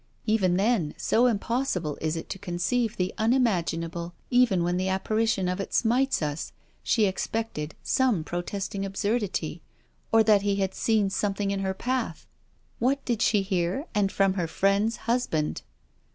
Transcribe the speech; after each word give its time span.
Even 0.25 0.57
then, 0.57 0.95
so 0.97 1.27
impossible 1.27 1.95
is 2.01 2.15
it 2.17 2.27
to 2.29 2.39
conceive 2.39 2.97
the 2.97 3.13
unimaginable 3.19 4.15
even 4.31 4.63
when 4.63 4.77
the 4.77 4.87
apparition 4.89 5.47
of 5.47 5.59
it 5.59 5.75
smites 5.75 6.23
us, 6.23 6.53
she 6.81 7.05
expected 7.05 7.75
some 7.83 8.23
protesting 8.23 8.83
absurdity, 8.83 9.61
or 10.11 10.23
that 10.23 10.41
he 10.41 10.55
had 10.55 10.73
seen 10.73 11.11
something 11.11 11.51
in 11.51 11.59
her 11.59 11.75
path. 11.75 12.25
What 12.79 13.05
did 13.05 13.21
she 13.21 13.43
hear? 13.43 13.85
And 13.93 14.11
from 14.11 14.33
her 14.33 14.47
friend's 14.47 14.97
husband! 15.05 15.61